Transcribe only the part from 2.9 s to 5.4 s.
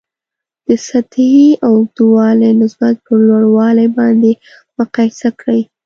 پر لوړوالي باندې مقایسه